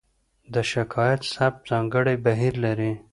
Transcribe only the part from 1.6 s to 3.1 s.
ځانګړی بهیر لري.